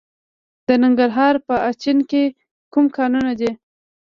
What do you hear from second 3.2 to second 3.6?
دي؟